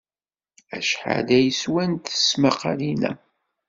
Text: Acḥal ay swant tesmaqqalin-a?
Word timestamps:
Acḥal 0.77 1.27
ay 1.37 1.47
swant 1.61 2.05
tesmaqqalin-a? 2.13 3.11